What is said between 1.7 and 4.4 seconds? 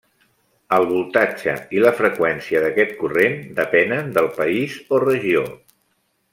i la freqüència d'aquest corrent depenen del